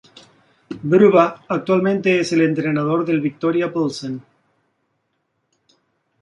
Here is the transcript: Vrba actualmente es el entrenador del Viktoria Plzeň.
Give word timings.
Vrba 0.81 1.43
actualmente 1.47 2.19
es 2.19 2.33
el 2.33 2.41
entrenador 2.41 3.05
del 3.05 3.21
Viktoria 3.21 3.71
Plzeň. 3.71 4.19